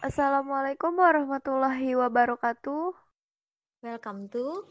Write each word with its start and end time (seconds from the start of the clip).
Assalamualaikum 0.00 0.96
warahmatullahi 0.96 1.92
wabarakatuh. 1.92 2.96
Welcome 3.84 4.32
to 4.32 4.64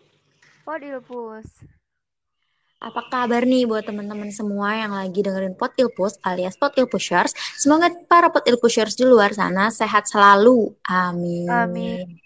Podilpus. 0.66 1.46
Apa 2.82 3.06
kabar 3.14 3.46
nih 3.46 3.70
buat 3.70 3.86
teman-teman 3.86 4.34
semua 4.34 4.74
yang 4.74 4.90
lagi 4.90 5.22
dengerin 5.22 5.54
Pot 5.54 5.78
Ilpus 5.78 6.18
alias 6.26 6.58
Pot 6.58 6.74
Ilpushers? 6.82 7.38
Semoga 7.62 7.94
para 8.10 8.34
Pot 8.34 8.50
Ilpushers 8.50 8.98
di 8.98 9.06
luar 9.06 9.38
sana 9.38 9.70
sehat 9.70 10.10
selalu. 10.10 10.74
Amin. 10.90 11.46
Amin. 11.46 12.18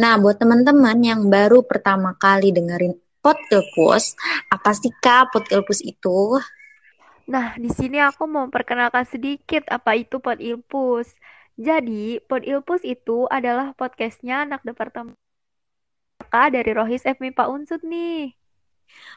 Nah, 0.00 0.16
buat 0.16 0.40
teman-teman 0.40 0.96
yang 1.04 1.28
baru 1.28 1.68
pertama 1.68 2.16
kali 2.16 2.48
dengerin 2.48 2.96
Pot 3.20 3.36
Ilpus, 3.52 4.16
apa 4.48 4.72
sih 4.72 4.88
Kak 5.04 5.36
Pot 5.36 5.52
Ilpus 5.52 5.84
itu? 5.84 6.40
Nah, 7.28 7.56
di 7.60 7.68
sini 7.68 8.00
aku 8.00 8.24
mau 8.24 8.48
memperkenalkan 8.48 9.04
sedikit 9.04 9.68
apa 9.68 9.96
itu 9.96 10.16
Pod 10.16 10.40
Ilpus. 10.40 11.12
Jadi, 11.54 12.18
Pod 12.26 12.42
Ilpus 12.42 12.82
itu 12.82 13.30
adalah 13.30 13.74
podcastnya 13.78 14.42
anak 14.42 14.66
departemen 14.66 15.14
dari 16.34 16.70
Rohis 16.74 17.06
FMI 17.06 17.30
Pak 17.30 17.46
Unsut 17.46 17.82
nih. 17.86 18.34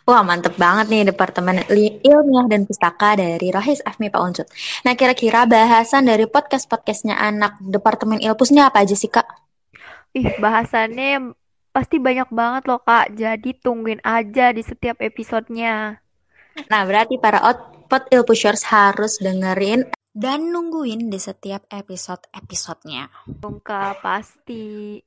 Wah, 0.05 0.22
mantep 0.22 0.54
banget 0.58 0.90
nih 0.90 1.09
Departemen 1.09 1.66
Ilmiah 1.70 2.45
dan 2.45 2.70
Pustaka 2.70 3.18
dari 3.18 3.50
Rohis 3.50 3.81
FMI 3.81 4.14
Pak 4.14 4.22
Unsut. 4.22 4.48
Nah, 4.86 4.94
kira-kira 4.94 5.50
bahasan 5.50 6.05
dari 6.05 6.30
podcast-podcastnya 6.30 7.18
anak 7.18 7.58
Departemen 7.62 8.22
Ilpusnya 8.22 8.70
apa 8.70 8.86
aja 8.86 8.94
sih, 8.94 9.09
Kak? 9.09 9.26
Ih, 10.14 10.38
bahasannya 10.38 11.34
pasti 11.73 11.98
banyak 11.98 12.30
banget 12.30 12.64
loh, 12.70 12.81
Kak. 12.81 13.17
Jadi 13.17 13.58
tungguin 13.58 14.02
aja 14.06 14.54
di 14.54 14.62
setiap 14.62 15.02
episodenya. 15.02 16.02
Nah, 16.70 16.81
berarti 16.86 17.17
para 17.22 17.42
Pot 17.86 18.09
Ilpushers 18.09 18.66
harus 18.70 19.22
dengerin 19.22 19.86
dan 20.17 20.49
nungguin 20.49 21.13
di 21.13 21.20
setiap 21.21 21.70
episode-episodenya. 21.70 23.05
Kak, 23.62 24.02
pasti. 24.02 24.97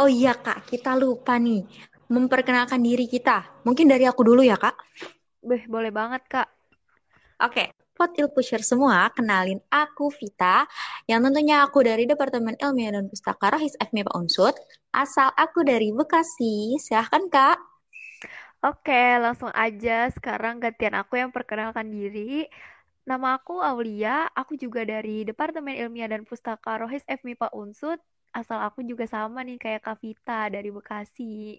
Oh 0.00 0.08
iya, 0.08 0.32
Kak. 0.32 0.64
Kita 0.64 0.96
lupa 0.96 1.36
nih 1.36 1.60
memperkenalkan 2.08 2.80
diri 2.80 3.04
kita. 3.12 3.60
Mungkin 3.68 3.84
dari 3.84 4.08
aku 4.08 4.24
dulu 4.24 4.40
ya, 4.40 4.56
Kak. 4.56 4.72
Beh, 5.44 5.68
boleh 5.68 5.92
banget, 5.92 6.24
Kak. 6.32 6.48
Oke. 7.44 7.76
Pot 7.96 8.12
Ilpusher 8.12 8.60
semua, 8.60 9.08
kenalin 9.08 9.56
aku 9.72 10.12
Vita, 10.12 10.68
yang 11.08 11.24
tentunya 11.24 11.64
aku 11.64 11.80
dari 11.80 12.04
Departemen 12.04 12.52
Ilmiah 12.60 12.92
dan 12.92 13.08
Pustaka 13.08 13.56
Rahis 13.56 13.72
FMI 13.80 14.04
Pak 14.04 14.12
Unsut, 14.20 14.52
asal 14.92 15.32
aku 15.32 15.64
dari 15.64 15.96
Bekasi. 15.96 16.76
Silahkan, 16.76 17.24
Kak. 17.32 17.56
Oke, 18.68 19.16
langsung 19.16 19.48
aja. 19.48 20.12
Sekarang 20.12 20.60
gantian 20.60 20.92
aku 20.92 21.16
yang 21.16 21.32
perkenalkan 21.32 21.88
diri. 21.88 22.44
Nama 23.06 23.38
aku 23.38 23.62
Aulia, 23.62 24.26
aku 24.34 24.58
juga 24.58 24.82
dari 24.82 25.22
Departemen 25.22 25.78
Ilmiah 25.78 26.10
dan 26.10 26.26
Pustaka 26.26 26.74
Rohis 26.82 27.06
FMI 27.06 27.38
Pak 27.38 27.54
Unsut. 27.54 28.02
Asal 28.34 28.58
aku 28.58 28.82
juga 28.82 29.06
sama 29.06 29.46
nih 29.46 29.62
kayak 29.62 29.86
Kak 29.86 30.02
Vita 30.02 30.50
dari 30.50 30.74
Bekasi. 30.74 31.54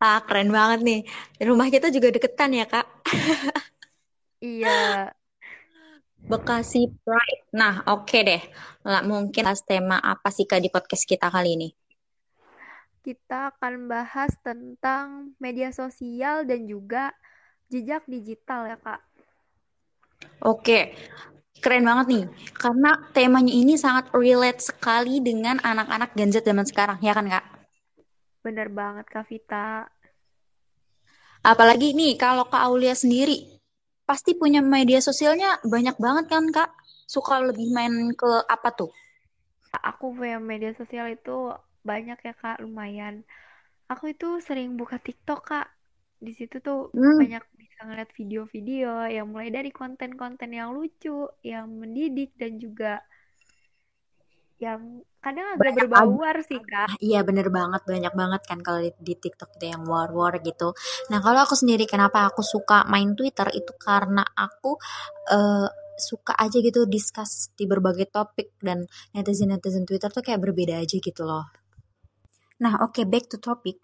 Ah, 0.00 0.24
keren 0.24 0.48
banget 0.48 0.80
nih. 0.80 1.00
Rumah 1.44 1.68
kita 1.68 1.92
juga 1.92 2.08
deketan 2.08 2.56
ya, 2.56 2.64
Kak? 2.64 2.88
Iya. 4.40 5.12
Bekasi 6.32 6.88
Pride. 7.04 7.44
Nah, 7.52 7.84
oke 7.84 8.08
okay 8.08 8.20
deh. 8.24 8.42
Lah, 8.88 9.04
mungkin 9.04 9.44
tema 9.68 10.00
apa 10.00 10.32
sih 10.32 10.48
Kak 10.48 10.64
di 10.64 10.72
podcast 10.72 11.04
kita 11.04 11.28
kali 11.28 11.52
ini? 11.52 11.68
Kita 13.04 13.52
akan 13.52 13.92
bahas 13.92 14.32
tentang 14.40 15.36
media 15.36 15.68
sosial 15.68 16.48
dan 16.48 16.64
juga 16.64 17.12
jejak 17.68 18.08
digital 18.08 18.72
ya, 18.72 18.80
Kak. 18.80 19.07
Oke. 20.52 20.78
Keren 21.62 21.84
banget 21.88 22.06
nih. 22.14 22.24
Karena 22.62 22.90
temanya 23.16 23.52
ini 23.62 23.74
sangat 23.74 24.04
relate 24.14 24.60
sekali 24.70 25.18
dengan 25.28 25.58
anak-anak 25.70 26.10
Gen 26.14 26.30
Z 26.34 26.46
zaman 26.46 26.66
sekarang, 26.70 26.98
ya 27.02 27.12
kan, 27.16 27.26
Kak? 27.26 27.44
Bener 28.44 28.68
banget, 28.78 29.06
Kak 29.12 29.24
Vita. 29.30 29.64
Apalagi 31.50 31.88
nih, 31.98 32.12
kalau 32.24 32.44
Kak 32.52 32.62
Aulia 32.68 32.94
sendiri, 33.02 33.38
pasti 34.08 34.30
punya 34.40 34.60
media 34.74 35.00
sosialnya 35.08 35.50
banyak 35.74 35.96
banget 36.04 36.24
kan, 36.32 36.44
Kak? 36.56 36.70
Suka 37.14 37.34
lebih 37.42 37.68
main 37.76 37.94
ke 38.20 38.30
apa 38.54 38.68
tuh? 38.78 38.90
Aku 39.90 40.04
punya 40.16 40.38
media 40.50 40.72
sosial 40.80 41.06
itu 41.16 41.36
banyak 41.90 42.18
ya, 42.26 42.34
Kak, 42.42 42.56
lumayan. 42.64 43.14
Aku 43.92 44.04
itu 44.14 44.28
sering 44.46 44.68
buka 44.80 44.96
TikTok, 45.06 45.40
Kak. 45.50 45.66
Di 46.26 46.32
situ 46.38 46.56
tuh 46.66 46.78
Hmm. 46.94 47.18
banyak 47.20 47.42
bisa 47.78 47.94
ngeliat 47.94 48.10
video-video 48.10 48.90
yang 49.06 49.30
mulai 49.30 49.54
dari 49.54 49.70
konten-konten 49.70 50.50
yang 50.50 50.74
lucu, 50.74 51.30
yang 51.46 51.70
mendidik, 51.78 52.34
dan 52.34 52.58
juga 52.58 52.98
yang 54.58 55.06
kadang 55.22 55.54
agak 55.54 55.62
Banyak 55.62 55.86
berbauar 55.86 56.36
sih, 56.42 56.58
Kak. 56.58 56.98
Iya 56.98 57.22
bener 57.22 57.54
banget, 57.54 57.86
banyak 57.86 58.14
banget 58.18 58.42
kan 58.50 58.58
kalau 58.66 58.82
di, 58.82 58.90
di 58.98 59.14
TikTok 59.14 59.62
itu 59.62 59.70
yang 59.70 59.86
war-war 59.86 60.42
gitu. 60.42 60.74
Nah 61.14 61.22
kalau 61.22 61.46
aku 61.46 61.54
sendiri 61.54 61.86
kenapa 61.86 62.26
aku 62.26 62.42
suka 62.42 62.82
main 62.90 63.14
Twitter 63.14 63.46
itu 63.54 63.70
karena 63.78 64.26
aku 64.26 64.74
eh, 65.30 65.70
suka 65.94 66.34
aja 66.34 66.58
gitu 66.58 66.82
discuss 66.90 67.54
di 67.54 67.70
berbagai 67.70 68.10
topik 68.10 68.58
dan 68.58 68.90
netizen-netizen 69.14 69.86
Twitter 69.86 70.10
tuh 70.10 70.26
kayak 70.26 70.42
berbeda 70.42 70.82
aja 70.82 70.98
gitu 70.98 71.22
loh. 71.22 71.46
Nah 72.58 72.82
oke 72.82 73.06
back 73.06 73.30
to 73.30 73.38
topic. 73.38 73.78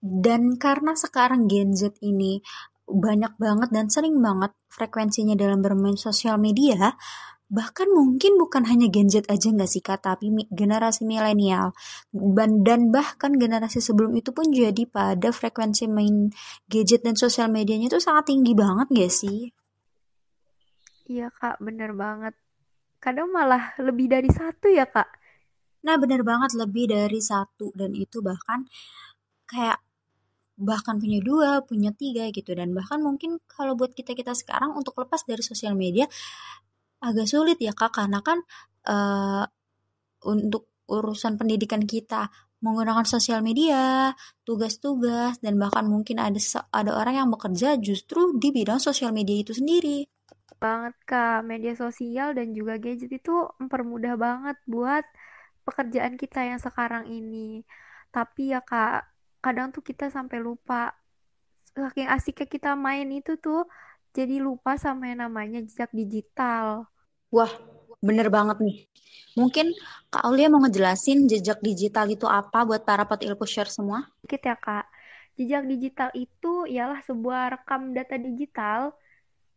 Dan 0.00 0.56
karena 0.56 0.96
sekarang 0.96 1.44
Gen 1.52 1.76
Z 1.76 2.00
ini 2.00 2.40
banyak 2.86 3.34
banget 3.36 3.68
dan 3.74 3.86
sering 3.90 4.22
banget 4.22 4.54
frekuensinya 4.70 5.34
dalam 5.34 5.60
bermain 5.60 5.98
sosial 5.98 6.38
media, 6.38 6.94
bahkan 7.46 7.86
mungkin 7.90 8.38
bukan 8.38 8.66
hanya 8.66 8.90
Gen 8.90 9.06
Z 9.06 9.26
aja 9.30 9.50
nggak 9.50 9.70
sih 9.70 9.82
kak, 9.82 10.02
tapi 10.02 10.30
generasi 10.50 11.06
milenial 11.06 11.74
dan 12.62 12.90
bahkan 12.90 13.34
generasi 13.38 13.78
sebelum 13.78 14.14
itu 14.18 14.34
pun 14.34 14.50
jadi 14.50 14.82
pada 14.90 15.30
frekuensi 15.30 15.86
main 15.86 16.30
gadget 16.66 17.06
dan 17.06 17.14
sosial 17.14 17.50
medianya 17.50 17.90
itu 17.90 18.02
sangat 18.02 18.30
tinggi 18.34 18.54
banget 18.54 18.86
gak 18.90 19.12
sih? 19.14 19.50
Iya, 21.06 21.30
Kak, 21.30 21.62
bener 21.62 21.94
banget. 21.94 22.34
Kadang 22.98 23.30
malah 23.30 23.78
lebih 23.78 24.10
dari 24.10 24.26
satu 24.26 24.66
ya, 24.66 24.90
Kak. 24.90 25.06
Nah 25.86 25.94
bener 26.02 26.26
banget 26.26 26.58
lebih 26.58 26.90
dari 26.90 27.22
satu 27.22 27.70
dan 27.78 27.94
itu 27.94 28.18
bahkan 28.18 28.66
kayak 29.46 29.78
bahkan 30.56 30.96
punya 30.96 31.20
dua, 31.20 31.60
punya 31.64 31.92
tiga 31.92 32.28
gitu 32.32 32.56
dan 32.56 32.72
bahkan 32.72 33.00
mungkin 33.04 33.38
kalau 33.48 33.76
buat 33.76 33.92
kita 33.92 34.16
kita 34.16 34.32
sekarang 34.32 34.72
untuk 34.72 34.96
lepas 34.96 35.22
dari 35.28 35.44
sosial 35.44 35.76
media 35.76 36.08
agak 37.04 37.28
sulit 37.28 37.60
ya 37.60 37.72
kak 37.76 37.92
karena 37.92 38.24
kan 38.24 38.40
eh, 38.88 39.44
untuk 40.26 40.72
urusan 40.88 41.36
pendidikan 41.36 41.82
kita 41.84 42.30
menggunakan 42.64 43.04
sosial 43.04 43.44
media, 43.44 44.16
tugas-tugas 44.48 45.38
dan 45.44 45.60
bahkan 45.60 45.84
mungkin 45.86 46.16
ada 46.16 46.40
ada 46.72 46.92
orang 46.96 47.14
yang 47.20 47.28
bekerja 47.28 47.76
justru 47.78 48.34
di 48.40 48.48
bidang 48.50 48.80
sosial 48.80 49.12
media 49.12 49.36
itu 49.44 49.52
sendiri. 49.52 50.08
Banget, 50.56 50.94
Kak. 51.04 51.44
Media 51.44 51.76
sosial 51.76 52.32
dan 52.32 52.56
juga 52.56 52.80
gadget 52.80 53.12
itu 53.12 53.34
mempermudah 53.60 54.14
banget 54.16 54.56
buat 54.64 55.04
pekerjaan 55.68 56.16
kita 56.16 56.40
yang 56.48 56.60
sekarang 56.62 57.04
ini. 57.12 57.60
Tapi 58.14 58.56
ya, 58.56 58.60
Kak, 58.64 59.04
kadang 59.46 59.70
tuh 59.70 59.78
kita 59.86 60.10
sampai 60.10 60.42
lupa. 60.42 60.90
Saking 61.78 62.10
asiknya 62.10 62.50
kita 62.50 62.74
main 62.74 63.06
itu 63.14 63.38
tuh, 63.38 63.62
jadi 64.10 64.42
lupa 64.42 64.74
sama 64.74 65.06
yang 65.06 65.22
namanya 65.22 65.62
jejak 65.62 65.94
digital. 65.94 66.90
Wah, 67.30 67.52
bener 68.02 68.26
banget 68.26 68.58
nih. 68.58 68.78
Mungkin 69.38 69.70
Kak 70.10 70.24
Aulia 70.26 70.50
mau 70.50 70.58
ngejelasin 70.64 71.30
jejak 71.30 71.62
digital 71.62 72.10
itu 72.10 72.26
apa 72.26 72.66
buat 72.66 72.82
para 72.82 73.06
pot 73.06 73.22
share 73.46 73.70
semua? 73.70 74.08
Sedikit 74.24 74.50
ya, 74.50 74.56
Kak. 74.58 74.86
Jejak 75.36 75.68
digital 75.68 76.10
itu 76.16 76.64
ialah 76.66 77.04
sebuah 77.04 77.60
rekam 77.60 77.92
data 77.92 78.16
digital 78.16 78.96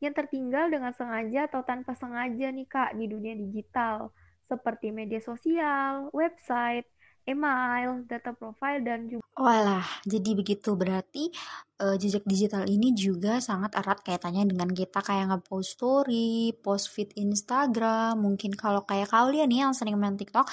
yang 0.04 0.12
tertinggal 0.12 0.68
dengan 0.68 0.92
sengaja 0.92 1.48
atau 1.48 1.64
tanpa 1.64 1.96
sengaja 1.96 2.52
nih, 2.52 2.68
Kak, 2.68 2.94
di 3.00 3.08
dunia 3.08 3.34
digital. 3.34 4.12
Seperti 4.52 4.92
media 4.92 5.24
sosial, 5.24 6.12
website, 6.12 6.86
email, 7.28 8.06
data 8.08 8.32
profile, 8.36 8.80
dan 8.84 9.10
juga 9.10 9.24
Walah, 9.40 9.88
jadi 10.04 10.36
begitu. 10.36 10.76
Berarti 10.76 11.32
eh, 11.80 11.96
jejak 11.96 12.28
digital 12.28 12.68
ini 12.68 12.92
juga 12.92 13.40
sangat 13.40 13.72
erat 13.80 14.04
kaitannya 14.04 14.44
dengan 14.52 14.68
kita 14.76 15.00
kayak 15.00 15.32
nge-post 15.32 15.80
story, 15.80 16.52
post 16.60 16.92
feed 16.92 17.16
Instagram, 17.16 18.20
mungkin 18.20 18.52
kalau 18.52 18.84
kayak 18.84 19.08
kalian 19.08 19.48
nih 19.48 19.64
yang 19.64 19.72
sering 19.72 19.96
main 19.96 20.20
TikTok, 20.20 20.44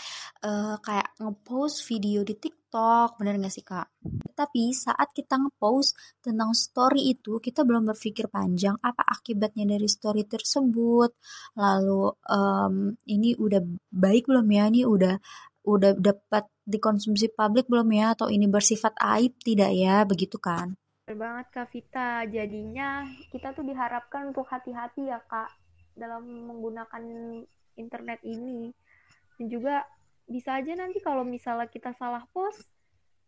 eh, 0.47 0.79
kayak 0.79 1.19
nge-post 1.19 1.83
video 1.91 2.23
di 2.23 2.39
TikTok, 2.39 3.19
bener 3.19 3.43
gak 3.43 3.55
sih 3.59 3.67
kak? 3.67 3.91
Tapi 4.39 4.71
saat 4.71 5.11
kita 5.11 5.35
nge-post 5.35 6.23
tentang 6.23 6.55
story 6.55 7.11
itu, 7.11 7.43
kita 7.43 7.67
belum 7.67 7.91
berpikir 7.91 8.31
panjang 8.31 8.79
apa 8.87 9.03
akibatnya 9.03 9.67
dari 9.67 9.91
story 9.91 10.23
tersebut, 10.31 11.11
lalu 11.59 12.15
em, 12.31 12.95
ini 13.11 13.35
udah 13.35 13.61
baik 13.91 14.31
belum 14.31 14.47
ya, 14.47 14.71
ini 14.71 14.87
udah 14.87 15.19
udah 15.67 15.99
dapat 15.99 16.47
dikonsumsi 16.67 17.33
publik 17.33 17.71
belum 17.71 17.89
ya 17.95 18.19
atau 18.19 18.29
ini 18.29 18.51
bersifat 18.51 18.93
aib 19.17 19.39
tidak 19.41 19.71
ya 19.73 20.03
begitu 20.03 20.37
kan 20.37 20.75
Bener 21.07 21.23
banget 21.23 21.47
Kak 21.55 21.71
Vita. 21.71 22.27
Jadinya 22.27 23.07
kita 23.31 23.55
tuh 23.55 23.63
diharapkan 23.63 24.35
untuk 24.35 24.43
hati-hati 24.51 25.07
ya 25.07 25.23
Kak 25.23 25.55
dalam 25.95 26.27
menggunakan 26.27 27.03
internet 27.79 28.19
ini. 28.27 28.75
dan 29.39 29.47
juga 29.47 29.87
bisa 30.27 30.59
aja 30.59 30.75
nanti 30.75 30.99
kalau 30.99 31.23
misalnya 31.23 31.71
kita 31.71 31.95
salah 31.95 32.27
post 32.35 32.67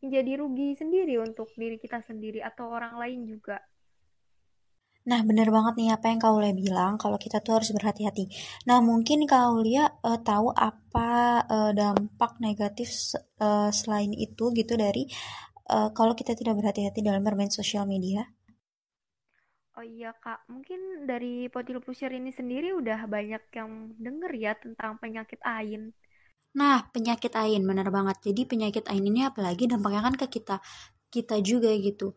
menjadi 0.03 0.43
rugi 0.43 0.75
sendiri 0.75 1.21
untuk 1.23 1.53
diri 1.55 1.79
kita 1.79 2.03
sendiri 2.03 2.43
atau 2.43 2.73
orang 2.73 2.99
lain 2.99 3.29
juga 3.29 3.63
Nah, 5.09 5.25
bener 5.25 5.49
banget 5.49 5.75
nih 5.81 5.89
apa 5.97 6.13
yang 6.13 6.21
Kaulia 6.21 6.53
bilang 6.53 7.01
kalau 7.01 7.17
kita 7.17 7.41
tuh 7.41 7.57
harus 7.57 7.73
berhati-hati. 7.73 8.29
Nah, 8.69 8.85
mungkin 8.85 9.25
Kaulia 9.25 9.89
uh, 10.05 10.21
tahu 10.21 10.53
apa 10.53 11.41
uh, 11.49 11.73
dampak 11.73 12.37
negatif 12.45 13.17
uh, 13.41 13.73
selain 13.73 14.13
itu 14.13 14.53
gitu 14.53 14.77
dari 14.77 15.09
uh, 15.73 15.89
kalau 15.97 16.13
kita 16.13 16.37
tidak 16.37 16.61
berhati-hati 16.61 17.01
dalam 17.01 17.25
bermain 17.25 17.49
sosial 17.49 17.89
media. 17.89 18.29
Oh 19.79 19.87
iya 19.87 20.13
kak, 20.13 20.45
mungkin 20.51 21.07
dari 21.09 21.47
Potil 21.49 21.79
Pusher 21.81 22.11
ini 22.13 22.35
sendiri 22.35 22.75
udah 22.77 23.07
banyak 23.09 23.49
yang 23.55 23.95
denger 23.97 24.33
ya 24.37 24.53
tentang 24.61 25.01
penyakit 25.01 25.41
AIN. 25.41 25.95
Nah, 26.59 26.85
penyakit 26.91 27.33
AIN 27.33 27.65
bener 27.65 27.89
banget. 27.89 28.19
Jadi 28.29 28.45
penyakit 28.45 28.85
AIN 28.91 29.09
ini 29.09 29.25
apalagi 29.25 29.71
dampaknya 29.71 30.05
kan 30.05 30.15
ke 30.21 30.27
kita 30.29 30.61
kita 31.09 31.41
juga 31.41 31.73
gitu 31.73 32.13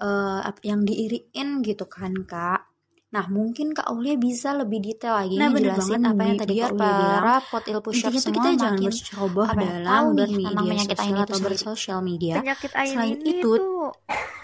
uh, 0.00 0.40
yang 0.64 0.82
diiriin 0.82 1.62
gitu 1.62 1.84
kan 1.86 2.12
kak. 2.24 2.70
Nah, 3.10 3.26
mungkin 3.26 3.74
Kak 3.74 3.90
Aulia 3.90 4.14
bisa 4.14 4.54
lebih 4.54 4.78
detail 4.78 5.18
lagi. 5.18 5.34
Nah, 5.34 5.50
jelasin 5.50 6.06
apa 6.06 6.22
yang 6.30 6.38
tadi 6.38 6.62
Kak 6.62 6.78
Aulia 6.78 6.94
bilang. 6.94 7.42
potil 7.50 7.78
pusher 7.82 8.14
semua 8.14 8.34
kita 8.38 8.48
jangan 8.54 8.78
bercoba 8.86 9.42
dalam 9.50 10.02
bermedia 10.14 10.94
AIN 10.94 11.16
atau 11.18 11.38
bersosial 11.42 11.98
media. 12.06 12.38
Penyakit 12.38 12.70
AIN 12.70 12.94
Selain 12.94 13.18
ini 13.18 13.42
itu, 13.42 13.52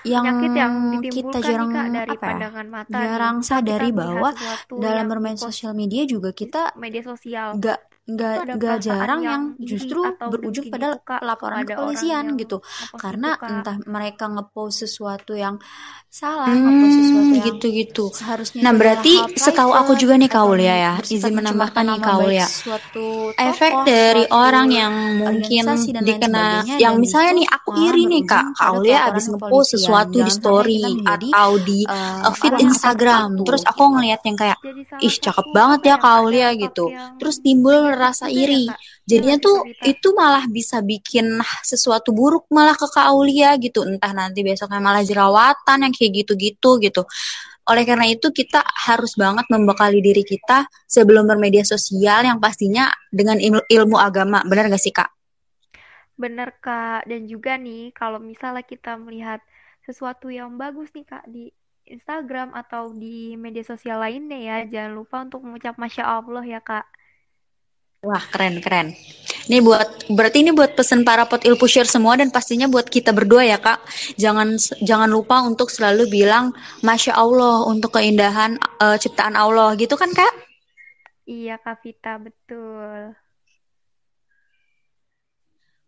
yang, 0.03 0.27
yang 0.51 0.75
kita 0.99 1.39
jarang 1.39 1.71
nih, 1.71 1.79
Kak, 1.79 1.87
dari 1.95 2.17
apa 2.19 2.27
ya, 2.27 2.63
mata 2.67 2.99
jarang 2.99 3.37
sadari 3.47 3.91
bahwa 3.95 4.31
dalam 4.83 5.07
bermain 5.07 5.39
sosial 5.39 5.71
media 5.71 6.03
juga 6.03 6.35
kita 6.35 6.75
media 6.75 7.07
sosial. 7.07 7.55
gak 7.63 7.96
nggak 8.07 8.55
nggak 8.55 8.77
jarang 8.79 9.21
yang, 9.27 9.43
justru 9.59 9.99
berujung 10.15 10.71
pada 10.71 11.03
laporan 11.27 11.67
ke 11.67 11.75
kepolisian 11.75 12.39
gitu. 12.39 12.63
karena 12.95 13.35
entah 13.43 13.83
mereka 13.83 14.31
ngepost 14.31 14.87
sesuatu 14.87 15.35
yang 15.35 15.59
salah 16.07 16.49
hmm, 16.49 16.63
ngepost 16.63 16.97
sesuatu 17.03 17.35
yang 17.35 17.47
gitu 17.51 17.67
gitu 17.75 18.05
seharusnya 18.15 18.63
nah 18.63 18.73
berarti 18.73 19.13
setahu 19.35 19.75
aku 19.75 19.99
juga 19.99 20.15
nih 20.17 20.31
Kaulia 20.31 20.75
ya 20.79 20.93
izin 21.03 21.35
menambahkan 21.35 21.83
nih 21.83 22.01
Kaulia 22.01 22.47
efek 23.37 23.73
dari 23.83 24.25
orang 24.31 24.69
yang 24.71 24.95
mungkin 25.19 25.65
dikena 26.07 26.63
yang 26.79 27.03
misalnya 27.03 27.43
nih 27.43 27.47
aku 27.51 27.71
iri 27.91 28.05
nih 28.07 28.23
kak. 28.23 28.47
Kaulia 28.57 29.11
abis 29.11 29.27
ngepost 29.33 29.77
sesuatu 29.77 30.23
di 30.23 30.33
story 30.33 30.81
atau 31.03 31.51
di 31.61 31.83
uh, 31.85 32.33
feed 32.33 32.63
Instagram. 32.63 33.43
terus 33.43 33.63
aku 33.67 33.83
ngeliat 33.97 34.21
yang 34.23 34.37
kayak 34.39 34.59
ih 35.03 35.15
cakep 35.15 35.47
banget 35.51 35.81
ya 35.91 35.97
Kaulia 35.99 36.49
gitu. 36.55 36.93
terus 37.19 37.43
timbul 37.43 37.96
rasa 37.97 38.29
iri. 38.29 38.69
Jadinya 39.09 39.41
tuh 39.41 39.65
itu 39.83 40.13
malah 40.13 40.45
bisa 40.47 40.85
bikin 40.85 41.41
sesuatu 41.65 42.13
buruk 42.13 42.47
malah 42.53 42.77
ke 42.77 42.87
Kak 42.87 43.09
Aulia 43.11 43.57
gitu. 43.57 43.83
Entah 43.89 44.13
nanti 44.13 44.45
besoknya 44.45 44.79
malah 44.79 45.03
jerawatan 45.03 45.89
yang 45.89 45.93
kayak 45.97 46.25
gitu-gitu 46.25 46.79
gitu. 46.79 47.03
Oleh 47.67 47.83
karena 47.83 48.07
itu 48.07 48.31
kita 48.31 48.63
harus 48.63 49.19
banget 49.19 49.51
membekali 49.51 49.99
diri 49.99 50.23
kita 50.23 50.71
sebelum 50.87 51.27
bermedia 51.27 51.67
sosial 51.67 52.23
yang 52.23 52.39
pastinya 52.39 52.87
dengan 53.11 53.43
ilmu, 53.43 53.67
ilmu 53.67 53.97
agama. 53.99 54.47
Benar 54.47 54.71
gak 54.71 54.83
sih 54.83 54.95
Kak? 54.95 55.11
Bener 56.15 56.55
Kak. 56.63 57.11
Dan 57.11 57.27
juga 57.27 57.59
nih 57.59 57.91
kalau 57.91 58.23
misalnya 58.23 58.63
kita 58.63 58.95
melihat 58.95 59.43
sesuatu 59.83 60.31
yang 60.31 60.55
bagus 60.55 60.95
nih 60.95 61.07
Kak 61.11 61.27
di 61.27 61.51
Instagram 61.87 62.51
atau 62.55 62.91
di 62.91 63.39
media 63.39 63.63
sosial 63.63 64.03
lainnya 64.03 64.39
ya, 64.39 64.57
jangan 64.67 64.93
lupa 64.99 65.17
untuk 65.23 65.47
mengucap 65.47 65.79
Masya 65.79 66.03
Allah 66.03 66.43
ya 66.43 66.59
Kak. 66.59 66.87
Wah, 68.05 68.23
keren 68.29 68.61
keren. 68.61 68.93
Ini 69.47 69.63
buat 69.63 70.11
berarti 70.13 70.43
ini 70.43 70.53
buat 70.53 70.75
pesan 70.75 71.03
para 71.03 71.25
pot 71.27 71.43
il 71.47 71.57
pusher 71.57 71.87
semua 71.87 72.19
dan 72.19 72.29
pastinya 72.35 72.67
buat 72.69 72.87
kita 72.87 73.15
berdua 73.15 73.47
ya, 73.47 73.59
Kak. 73.59 73.83
Jangan 74.21 74.59
jangan 74.85 75.11
lupa 75.11 75.43
untuk 75.43 75.73
selalu 75.73 76.11
bilang 76.11 76.53
Masya 76.83 77.17
Allah 77.17 77.65
untuk 77.67 77.97
keindahan 77.97 78.61
uh, 78.83 78.99
ciptaan 78.99 79.35
Allah 79.35 79.75
gitu 79.81 79.97
kan, 79.97 80.13
Kak? 80.13 80.33
Iya, 81.27 81.59
Kak 81.59 81.83
Vita, 81.83 82.23
betul. 82.23 83.17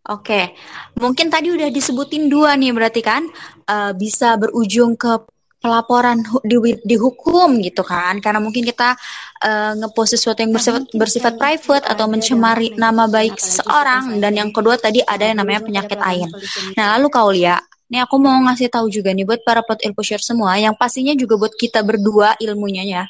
Oke, 0.08 0.56
mungkin 0.96 1.28
tadi 1.28 1.52
udah 1.52 1.68
disebutin 1.68 2.32
dua 2.32 2.56
nih 2.56 2.72
berarti 2.72 3.04
kan 3.04 3.28
uh, 3.68 3.92
bisa 3.92 4.40
berujung 4.40 4.96
ke 4.96 5.20
pelaporan 5.58 6.22
di, 6.46 6.78
dihukum 6.86 7.58
gitu 7.58 7.82
kan 7.82 8.22
karena 8.22 8.38
mungkin 8.38 8.62
kita 8.62 8.94
uh, 9.42 9.72
ngepost 9.74 10.14
sesuatu 10.14 10.38
yang 10.38 10.54
bersifat, 10.54 10.86
bersifat 10.94 11.34
private 11.34 11.84
atau 11.86 12.06
mencemari 12.06 12.78
nama 12.78 13.10
baik 13.10 13.34
seseorang 13.34 14.22
dan 14.22 14.38
yang 14.38 14.50
kedua 14.54 14.78
tadi 14.78 15.02
ada 15.02 15.26
yang 15.26 15.42
namanya 15.42 15.66
penyakit 15.66 15.98
ain. 15.98 16.30
Nah 16.78 16.94
lalu 16.94 17.06
kau 17.10 17.34
lihat 17.34 17.62
Nih 17.88 18.04
aku 18.04 18.20
mau 18.20 18.36
ngasih 18.44 18.68
tahu 18.68 18.92
juga 18.92 19.16
nih 19.16 19.24
buat 19.24 19.40
para 19.40 19.64
pot 19.64 19.80
ilmu 19.80 20.04
semua 20.04 20.60
yang 20.60 20.76
pastinya 20.76 21.16
juga 21.16 21.40
buat 21.40 21.56
kita 21.56 21.80
berdua 21.80 22.36
ilmunya 22.36 22.84
ya. 22.84 23.02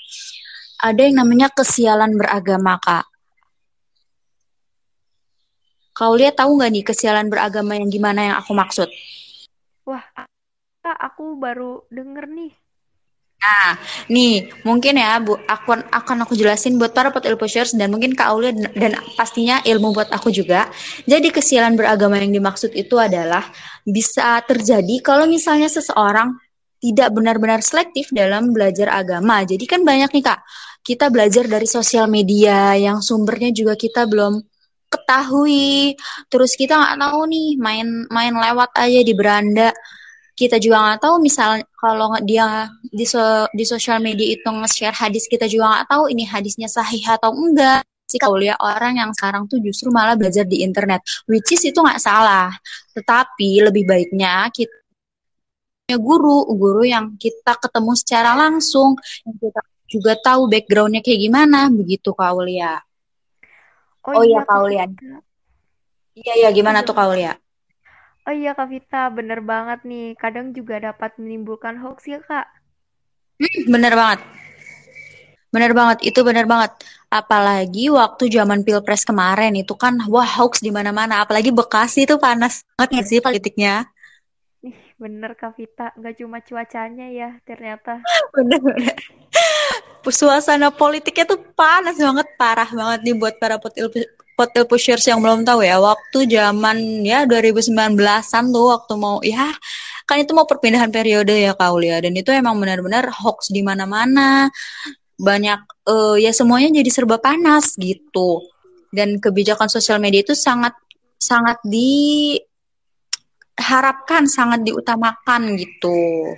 Ada 0.78 1.10
yang 1.10 1.18
namanya 1.18 1.50
kesialan 1.50 2.14
beragama 2.14 2.78
kak. 2.78 3.02
Kau 5.98 6.14
lihat 6.14 6.38
tahu 6.38 6.62
nggak 6.62 6.70
nih 6.70 6.84
kesialan 6.86 7.26
beragama 7.26 7.74
yang 7.74 7.90
gimana 7.90 8.20
yang 8.30 8.36
aku 8.38 8.54
maksud? 8.54 8.86
Wah, 9.82 10.06
Kak, 10.88 10.96
aku 11.12 11.36
baru 11.36 11.84
denger 11.92 12.32
nih. 12.32 12.52
Nah, 13.44 13.76
nih 14.08 14.48
mungkin 14.64 14.96
ya 14.96 15.20
Bu, 15.20 15.36
aku 15.44 15.76
akan 15.84 16.24
aku 16.24 16.32
jelasin 16.32 16.80
buat 16.80 16.96
para 16.96 17.12
pot 17.12 17.28
pushers 17.36 17.76
dan 17.76 17.92
mungkin 17.92 18.16
Kak 18.16 18.32
Aulia 18.32 18.56
dan 18.56 18.96
pastinya 19.12 19.60
ilmu 19.68 19.92
buat 19.92 20.08
aku 20.08 20.32
juga. 20.32 20.72
Jadi 21.04 21.28
kesialan 21.28 21.76
beragama 21.76 22.16
yang 22.16 22.32
dimaksud 22.32 22.72
itu 22.72 22.96
adalah 22.96 23.44
bisa 23.84 24.40
terjadi 24.48 25.04
kalau 25.04 25.28
misalnya 25.28 25.68
seseorang 25.68 26.40
tidak 26.80 27.12
benar-benar 27.12 27.60
selektif 27.60 28.08
dalam 28.08 28.56
belajar 28.56 28.88
agama. 28.88 29.44
Jadi 29.44 29.68
kan 29.68 29.84
banyak 29.84 30.08
nih 30.08 30.24
Kak, 30.24 30.40
kita 30.80 31.12
belajar 31.12 31.44
dari 31.44 31.68
sosial 31.68 32.08
media 32.08 32.72
yang 32.80 33.04
sumbernya 33.04 33.52
juga 33.52 33.76
kita 33.76 34.08
belum 34.08 34.40
ketahui. 34.88 36.00
Terus 36.32 36.56
kita 36.56 36.80
nggak 36.80 36.96
tahu 36.96 37.20
nih 37.28 37.60
main 37.60 38.08
main 38.08 38.32
lewat 38.32 38.72
aja 38.72 39.00
di 39.04 39.12
beranda 39.12 39.68
kita 40.38 40.62
juga 40.62 40.78
nggak 40.86 41.00
tahu 41.02 41.18
misal 41.18 41.58
kalau 41.74 42.14
dia 42.22 42.70
di 42.86 43.02
so, 43.02 43.50
di 43.50 43.66
sosial 43.66 43.98
media 43.98 44.38
itu 44.38 44.46
nge-share 44.46 44.94
hadis 44.94 45.26
kita 45.26 45.50
juga 45.50 45.66
nggak 45.74 45.86
tahu 45.90 46.14
ini 46.14 46.22
hadisnya 46.22 46.70
sahih 46.70 47.02
atau 47.02 47.34
enggak. 47.34 47.82
Sih 48.08 48.16
kalau 48.16 48.40
lihat 48.40 48.56
orang 48.62 49.02
yang 49.02 49.10
sekarang 49.12 49.50
tuh 49.50 49.60
justru 49.60 49.92
malah 49.92 50.16
belajar 50.16 50.46
di 50.46 50.64
internet 50.64 51.02
which 51.26 51.50
is 51.50 51.66
itu 51.66 51.76
nggak 51.82 51.98
salah. 51.98 52.54
Tetapi 52.94 53.66
lebih 53.66 53.84
baiknya 53.84 54.46
kita 54.54 54.70
punya 55.84 55.96
guru 55.98 56.38
guru 56.54 56.82
yang 56.86 57.18
kita 57.18 57.58
ketemu 57.58 57.92
secara 57.98 58.38
langsung 58.38 58.94
yang 59.26 59.36
kita 59.42 59.60
juga 59.90 60.12
tahu 60.22 60.46
backgroundnya 60.46 61.02
kayak 61.02 61.18
gimana 61.18 61.66
begitu 61.66 62.14
Kaulia. 62.14 62.78
Oh, 64.06 64.22
oh 64.22 64.24
iya, 64.24 64.40
iya 64.40 64.42
Kaulia. 64.46 64.84
Iya 66.14 66.32
iya 66.46 66.48
gimana 66.54 66.86
tuh 66.86 66.94
Kaulia 66.94 67.34
Oh 68.28 68.36
iya 68.36 68.52
Kak 68.52 68.68
Vita, 68.68 69.08
bener 69.08 69.40
banget 69.40 69.88
nih. 69.88 70.12
Kadang 70.20 70.52
juga 70.52 70.76
dapat 70.76 71.16
menimbulkan 71.16 71.80
hoax 71.80 72.12
ya 72.12 72.20
Kak. 72.20 72.44
Hmm, 73.40 73.72
bener 73.72 73.96
banget. 73.96 74.20
Bener 75.48 75.72
banget, 75.72 76.04
itu 76.04 76.20
bener 76.20 76.44
banget. 76.44 76.76
Apalagi 77.08 77.88
waktu 77.88 78.28
zaman 78.28 78.68
pilpres 78.68 79.08
kemarin 79.08 79.56
itu 79.56 79.72
kan 79.72 79.96
wah 80.12 80.28
hoax 80.28 80.60
di 80.60 80.68
mana-mana. 80.68 81.24
Apalagi 81.24 81.56
Bekasi 81.56 82.04
itu 82.04 82.20
panas 82.20 82.68
banget 82.76 83.08
sih 83.08 83.24
politiknya. 83.24 83.88
Ih, 84.60 84.76
bener 85.00 85.32
Kak 85.32 85.56
Vita, 85.56 85.96
nggak 85.96 86.20
cuma 86.20 86.44
cuacanya 86.44 87.08
ya 87.08 87.32
ternyata. 87.48 88.04
Bener-bener. 88.36 88.92
Suasana 90.04 90.68
politiknya 90.68 91.24
tuh 91.32 91.40
panas 91.56 91.96
banget, 91.96 92.28
parah 92.36 92.68
banget 92.68 93.08
nih 93.08 93.14
buat 93.16 93.40
para 93.40 93.56
Hotel 94.38 94.70
Pushers 94.70 95.02
yang 95.10 95.18
belum 95.18 95.42
tahu 95.42 95.66
ya, 95.66 95.82
waktu 95.82 96.30
zaman 96.30 97.02
ya 97.02 97.26
2019-an 97.26 98.44
tuh 98.54 98.64
waktu 98.70 98.94
mau 98.94 99.18
ya 99.18 99.50
kan 100.08 100.22
itu 100.22 100.32
mau 100.32 100.46
perpindahan 100.48 100.88
periode 100.94 101.36
ya 101.36 101.52
Kaulia 101.58 102.00
dan 102.00 102.16
itu 102.16 102.32
emang 102.32 102.56
benar-benar 102.56 103.10
hoax 103.12 103.50
di 103.50 103.60
mana-mana. 103.66 104.46
Banyak 105.18 105.90
uh, 105.90 106.14
ya 106.16 106.30
semuanya 106.30 106.70
jadi 106.80 106.88
serba 106.88 107.18
panas 107.18 107.74
gitu. 107.76 108.46
Dan 108.88 109.20
kebijakan 109.20 109.68
sosial 109.68 109.98
media 110.00 110.24
itu 110.24 110.32
sangat 110.32 110.72
sangat 111.18 111.58
diharapkan, 113.58 114.24
sangat 114.30 114.64
diutamakan 114.64 115.58
gitu. 115.60 116.32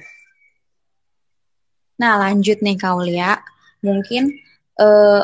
Nah, 2.00 2.16
lanjut 2.16 2.64
nih 2.64 2.80
Kaulia. 2.80 3.38
Mungkin 3.85 4.35
uh, 4.80 5.23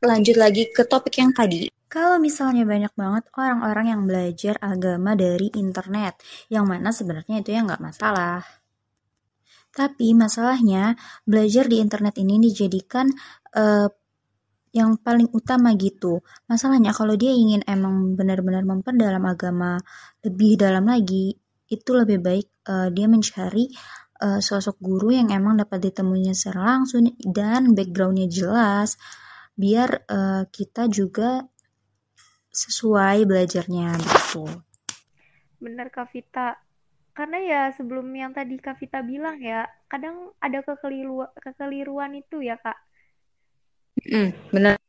lanjut 0.00 0.36
lagi 0.40 0.68
ke 0.72 0.88
topik 0.88 1.20
yang 1.20 1.32
tadi. 1.36 1.68
Kalau 1.90 2.22
misalnya 2.22 2.62
banyak 2.62 2.94
banget 2.94 3.24
orang-orang 3.34 3.86
yang 3.90 4.02
belajar 4.06 4.54
agama 4.62 5.18
dari 5.18 5.50
internet, 5.58 6.22
yang 6.46 6.64
mana 6.64 6.94
sebenarnya 6.94 7.42
itu 7.42 7.50
ya 7.50 7.66
nggak 7.66 7.82
masalah. 7.82 8.46
Tapi 9.70 10.14
masalahnya 10.14 10.94
belajar 11.26 11.66
di 11.66 11.82
internet 11.82 12.14
ini 12.18 12.38
dijadikan 12.38 13.10
uh, 13.54 13.90
yang 14.70 14.98
paling 15.02 15.30
utama 15.34 15.74
gitu. 15.74 16.22
Masalahnya 16.46 16.94
kalau 16.94 17.18
dia 17.18 17.34
ingin 17.34 17.66
emang 17.66 18.14
benar-benar 18.14 18.62
memperdalam 18.62 19.22
agama 19.26 19.82
lebih 20.22 20.54
dalam 20.58 20.86
lagi, 20.86 21.34
itu 21.66 21.90
lebih 21.90 22.22
baik 22.22 22.46
uh, 22.70 22.88
dia 22.94 23.10
mencari 23.10 23.66
uh, 24.22 24.38
sosok 24.38 24.78
guru 24.78 25.10
yang 25.10 25.34
emang 25.34 25.58
dapat 25.58 25.90
ditemuinya 25.90 26.34
secara 26.38 26.78
langsung 26.78 27.10
dan 27.18 27.74
backgroundnya 27.74 28.30
jelas, 28.30 28.94
biar 29.60 30.08
uh, 30.08 30.48
kita 30.48 30.88
juga 30.88 31.44
sesuai 32.48 33.28
belajarnya 33.28 34.00
gitu. 34.00 34.48
Bener 35.60 35.92
Kak 35.92 36.08
Vita. 36.16 36.56
Karena 37.12 37.38
ya 37.44 37.62
sebelum 37.76 38.08
yang 38.16 38.32
tadi 38.32 38.56
Kak 38.56 38.80
Vita 38.80 39.04
bilang 39.04 39.36
ya, 39.44 39.68
kadang 39.92 40.32
ada 40.40 40.64
kekeliruan, 40.64 41.28
kekeliruan 41.36 42.16
itu 42.16 42.40
ya 42.40 42.56
Kak 42.56 42.88
Hmm, 44.08 44.32
benar. 44.48 44.80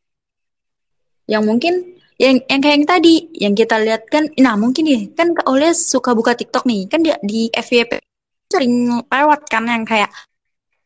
Yang 1.28 1.44
mungkin 1.44 1.74
yang 2.22 2.38
yang 2.48 2.62
kayak 2.62 2.76
yang 2.78 2.88
tadi 2.88 3.16
yang 3.34 3.54
kita 3.58 3.76
lihat 3.82 4.06
kan 4.14 4.30
nah 4.38 4.54
mungkin 4.54 4.86
nih 4.86 5.02
kan 5.18 5.34
Kak 5.34 5.48
Oleh 5.50 5.74
suka 5.74 6.14
buka 6.14 6.38
TikTok 6.38 6.70
nih 6.70 6.86
kan 6.86 7.02
dia 7.02 7.18
di 7.26 7.50
FYP 7.50 7.98
sering 8.54 9.02
lewat 9.10 9.50
kan 9.50 9.66
yang 9.66 9.82
kayak 9.88 10.14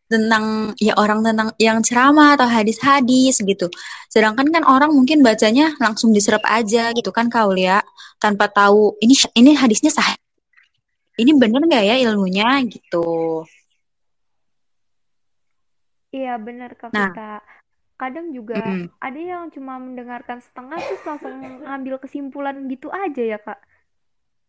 tentang 0.06 0.78
ya 0.78 0.94
orang 0.96 1.26
tentang 1.26 1.50
yang 1.58 1.82
ceramah 1.82 2.38
atau 2.38 2.46
hadis-hadis 2.46 3.42
gitu. 3.42 3.68
Sedangkan 4.10 4.50
kan 4.54 4.64
orang 4.64 4.94
mungkin 4.94 5.26
bacanya 5.26 5.74
langsung 5.82 6.14
diserap 6.14 6.46
aja 6.46 6.94
gitu 6.94 7.10
kan 7.10 7.28
Kak 7.28 7.50
Aulia 7.50 7.82
tanpa 8.22 8.50
tahu 8.50 8.96
ini 9.02 9.18
ini 9.38 9.52
hadisnya 9.58 9.90
sah. 9.90 10.14
Ini 11.16 11.32
bener 11.40 11.64
nggak 11.64 11.84
ya 11.84 11.96
ilmunya 12.06 12.62
gitu. 12.70 13.44
Iya 16.16 16.40
bener 16.40 16.78
Kak 16.78 16.94
nah, 16.94 17.12
Vita 17.12 17.56
kadang 17.96 18.36
juga 18.36 18.60
mm. 18.60 19.00
ada 19.00 19.20
yang 19.20 19.48
cuma 19.56 19.80
mendengarkan 19.80 20.44
setengah 20.44 20.76
terus 20.84 21.04
langsung 21.08 21.36
ngambil 21.64 21.96
kesimpulan 22.04 22.68
gitu 22.68 22.92
aja 22.92 23.24
ya 23.24 23.40
kak 23.40 23.56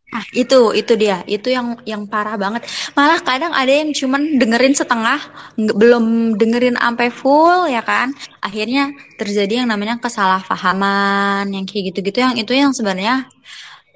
Nah, 0.06 0.22
itu 0.30 0.70
itu 0.70 0.92
dia, 0.94 1.26
itu 1.26 1.50
yang 1.50 1.82
yang 1.82 2.06
parah 2.06 2.38
banget. 2.38 2.62
Malah 2.94 3.18
kadang 3.26 3.50
ada 3.50 3.68
yang 3.68 3.90
cuman 3.90 4.38
dengerin 4.38 4.74
setengah, 4.78 5.18
belum 5.58 6.38
dengerin 6.38 6.78
sampai 6.78 7.08
full 7.10 7.66
ya 7.66 7.82
kan. 7.82 8.14
Akhirnya 8.38 8.94
terjadi 9.18 9.66
yang 9.66 9.68
namanya 9.68 9.98
kesalahpahaman, 9.98 11.50
yang 11.50 11.66
kayak 11.66 11.90
gitu-gitu 11.90 12.18
yang 12.22 12.34
itu 12.38 12.52
yang 12.54 12.70
sebenarnya 12.70 13.26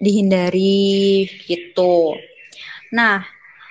dihindari 0.02 1.30
gitu. 1.46 2.18
Nah, 2.90 3.22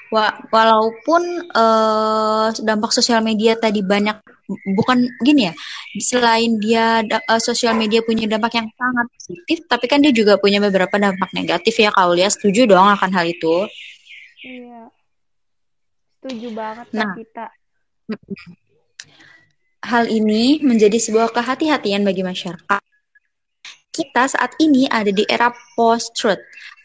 wa 0.10 0.34
walaupun 0.50 1.22
uh, 1.54 2.50
dampak 2.66 2.89
sosial 2.89 3.22
media 3.22 3.54
tadi 3.54 3.86
banyak 3.86 4.18
bukan 4.74 5.06
gini 5.22 5.50
ya 5.50 5.54
selain 6.01 6.58
dia 6.58 7.06
uh, 7.06 7.38
sosial 7.38 7.78
media 7.78 8.01
punya 8.01 8.25
dampak 8.25 8.58
yang 8.58 8.68
sangat 8.74 9.06
positif 9.13 9.58
tapi 9.70 9.86
kan 9.86 10.01
dia 10.01 10.10
juga 10.10 10.42
punya 10.42 10.58
beberapa 10.58 10.98
dampak 10.98 11.30
negatif 11.38 11.78
ya 11.78 11.94
Kaulia 11.94 12.25
setuju 12.34 12.66
dong 12.66 12.89
akan 12.89 13.10
hal 13.13 13.25
itu? 13.30 13.70
Iya. 14.42 14.89
Setuju 16.20 16.48
banget 16.58 16.88
nah. 16.89 17.13
Kita 17.13 17.46
hal 19.86 20.10
ini 20.10 20.60
menjadi 20.66 20.98
sebuah 21.00 21.32
kehati-hatian 21.32 22.04
bagi 22.04 22.25
masyarakat. 22.25 22.82
Kita 23.89 24.24
saat 24.32 24.56
ini 24.62 24.88
ada 24.89 25.12
di 25.12 25.25
era 25.28 25.51
post-truth 25.75 26.39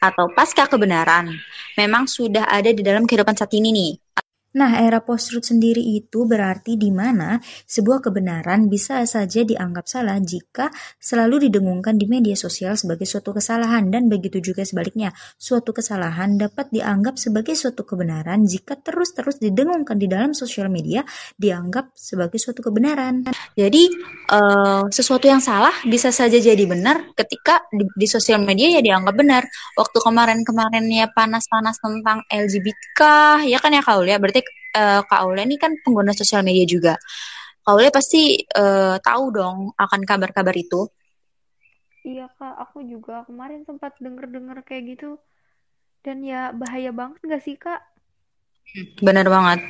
atau 0.05 0.29
pasca 0.37 0.69
kebenaran. 0.69 1.33
Memang 1.81 2.05
sudah 2.05 2.45
ada 2.45 2.69
di 2.71 2.85
dalam 2.85 3.09
kehidupan 3.09 3.35
saat 3.35 3.53
ini 3.57 3.73
nih. 3.73 3.93
Nah, 4.55 4.79
era 4.79 5.03
post-truth 5.03 5.51
sendiri 5.51 5.83
itu 5.83 6.31
berarti 6.31 6.79
di 6.79 6.95
mana 6.95 7.43
sebuah 7.43 8.07
kebenaran 8.07 8.71
bisa 8.71 9.03
saja 9.03 9.43
dianggap 9.43 9.91
salah 9.91 10.23
jika 10.23 10.71
selalu 11.03 11.51
didengungkan 11.51 11.99
di 11.99 12.07
media 12.07 12.39
sosial 12.39 12.79
sebagai 12.79 13.03
suatu 13.03 13.35
kesalahan 13.35 13.91
dan 13.91 14.07
begitu 14.07 14.39
juga 14.39 14.63
sebaliknya. 14.63 15.11
Suatu 15.35 15.75
kesalahan 15.75 16.39
dapat 16.39 16.71
dianggap 16.71 17.19
sebagai 17.19 17.59
suatu 17.59 17.83
kebenaran 17.83 18.47
jika 18.47 18.79
terus-terus 18.79 19.43
didengungkan 19.43 19.99
di 19.99 20.07
dalam 20.07 20.31
sosial 20.31 20.71
media 20.71 21.03
dianggap 21.35 21.91
sebagai 21.99 22.39
suatu 22.39 22.63
kebenaran. 22.63 23.27
Jadi, 23.59 23.91
uh, 24.31 24.87
sesuatu 24.87 25.27
yang 25.27 25.43
salah 25.43 25.75
bisa 25.83 26.15
saja 26.15 26.39
jadi 26.39 26.63
benar 26.63 27.11
ketika 27.19 27.67
di, 27.75 27.91
di 27.99 28.07
sosial 28.07 28.39
media 28.39 28.79
ya 28.79 28.81
dianggap 28.87 29.19
benar. 29.19 29.43
Waktu 29.75 29.99
kemarin-kemarin 29.99 30.87
ya 30.95 31.11
panas-panas 31.11 31.83
tentang 31.83 32.23
LGBT, 32.31 33.03
ya 33.51 33.59
kan 33.59 33.75
ya 33.75 33.83
Kaul 33.83 34.07
ya, 34.07 34.23
berarti 34.23 34.44
uh, 34.75 35.01
Kak 35.07 35.21
Aule 35.25 35.43
ini 35.47 35.57
kan 35.57 35.73
pengguna 35.81 36.13
sosial 36.13 36.45
media 36.45 36.67
juga. 36.67 36.95
Kak 37.65 37.71
Aule 37.73 37.89
pasti 37.89 38.37
uh, 38.55 38.97
tahu 39.01 39.25
dong 39.33 39.57
akan 39.77 40.01
kabar-kabar 40.05 40.55
itu. 40.55 40.87
Iya 42.05 42.29
Kak, 42.37 42.61
aku 42.61 42.85
juga 42.85 43.25
kemarin 43.25 43.65
sempat 43.65 43.97
denger-denger 43.97 44.61
kayak 44.69 44.85
gitu. 44.97 45.17
Dan 46.05 46.21
ya 46.21 46.53
bahaya 46.53 46.93
banget 46.93 47.21
gak 47.25 47.43
sih 47.43 47.57
Kak? 47.57 47.81
Benar 49.01 49.25
banget. 49.29 49.65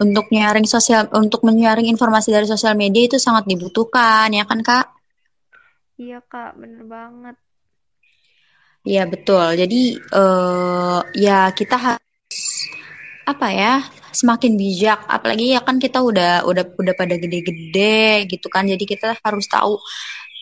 Untuk 0.00 0.32
nyaring 0.32 0.64
sosial, 0.64 1.12
untuk 1.12 1.44
menyaring 1.44 1.84
informasi 1.92 2.32
dari 2.32 2.48
sosial 2.48 2.72
media 2.72 3.04
itu 3.04 3.20
sangat 3.20 3.44
dibutuhkan, 3.44 4.32
ya 4.32 4.48
kan 4.48 4.64
Kak? 4.64 4.86
Iya 6.00 6.24
Kak, 6.24 6.56
bener 6.56 6.88
banget. 6.88 7.36
Iya 8.80 9.04
betul. 9.04 9.60
Jadi 9.60 10.00
uh, 10.16 11.04
ya 11.12 11.52
kita 11.52 11.76
harus 11.76 12.00
apa 13.26 13.48
ya 13.52 13.74
semakin 14.10 14.56
bijak. 14.58 15.06
Apalagi 15.06 15.54
ya 15.54 15.60
kan 15.62 15.76
kita 15.78 16.02
udah 16.02 16.44
udah 16.46 16.64
udah 16.76 16.94
pada 16.98 17.14
gede-gede 17.16 18.26
gitu 18.30 18.46
kan. 18.50 18.66
Jadi 18.66 18.84
kita 18.84 19.16
harus 19.22 19.46
tahu 19.48 19.78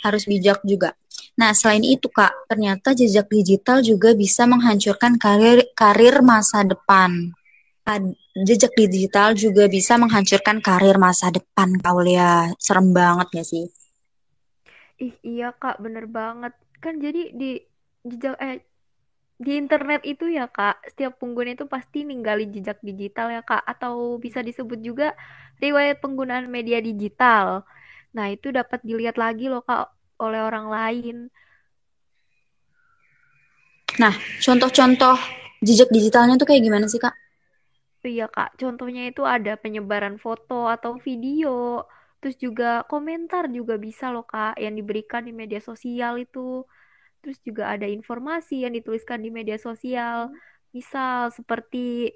harus 0.04 0.24
bijak 0.28 0.62
juga. 0.62 0.94
Nah 1.38 1.54
selain 1.54 1.82
itu 1.86 2.06
kak 2.10 2.50
ternyata 2.50 2.94
jejak 2.94 3.30
digital 3.30 3.82
juga 3.82 4.14
bisa 4.14 4.46
menghancurkan 4.46 5.18
karir 5.18 5.66
karir 5.74 6.22
masa 6.22 6.62
depan. 6.66 7.34
Jejak 8.36 8.76
digital 8.76 9.32
juga 9.32 9.64
bisa 9.66 9.96
menghancurkan 9.96 10.60
karir 10.60 11.00
masa 11.00 11.32
depan 11.32 11.72
Kaulia 11.80 12.52
serem 12.60 12.92
banget 12.92 13.28
ya 13.40 13.44
sih? 13.48 13.64
Ih 15.00 15.14
iya 15.24 15.50
kak. 15.54 15.80
Bener 15.84 16.04
banget. 16.10 16.52
Kan 16.82 17.00
jadi 17.00 17.32
di 17.34 17.58
jejak 18.06 18.36
eh 18.38 18.67
di 19.38 19.54
internet 19.54 20.02
itu 20.02 20.26
ya 20.26 20.50
kak, 20.50 20.82
setiap 20.90 21.14
pengguna 21.22 21.54
itu 21.54 21.64
pasti 21.70 22.02
ninggalin 22.02 22.50
jejak 22.50 22.82
digital 22.82 23.30
ya 23.30 23.42
kak, 23.46 23.62
atau 23.62 24.18
bisa 24.18 24.42
disebut 24.42 24.82
juga 24.82 25.14
riwayat 25.62 26.02
penggunaan 26.02 26.50
media 26.50 26.82
digital. 26.82 27.62
Nah 28.18 28.26
itu 28.34 28.50
dapat 28.50 28.82
dilihat 28.82 29.14
lagi 29.14 29.46
loh 29.46 29.62
kak 29.62 29.94
oleh 30.18 30.42
orang 30.42 30.66
lain. 30.66 31.16
Nah 34.02 34.14
contoh-contoh 34.42 35.14
jejak 35.62 35.90
digitalnya 35.94 36.34
tuh 36.34 36.50
kayak 36.50 36.66
gimana 36.66 36.90
sih 36.90 36.98
kak? 36.98 37.14
Iya 38.02 38.26
kak, 38.30 38.58
contohnya 38.58 39.10
itu 39.10 39.26
ada 39.26 39.58
penyebaran 39.58 40.16
foto 40.22 40.70
atau 40.70 40.96
video, 41.02 41.82
terus 42.22 42.38
juga 42.38 42.86
komentar 42.90 43.50
juga 43.50 43.74
bisa 43.78 44.08
loh 44.14 44.24
kak 44.26 44.58
yang 44.58 44.74
diberikan 44.78 45.26
di 45.26 45.34
media 45.34 45.58
sosial 45.62 46.16
itu 46.22 46.62
terus 47.22 47.38
juga 47.42 47.74
ada 47.74 47.86
informasi 47.88 48.64
yang 48.64 48.74
dituliskan 48.74 49.20
di 49.22 49.30
media 49.32 49.58
sosial. 49.58 50.30
Misal 50.72 51.32
seperti 51.32 52.12